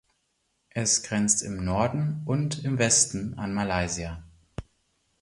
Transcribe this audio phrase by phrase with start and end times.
[0.71, 4.23] Es grenzt im Norden und im Westen an Malaysia.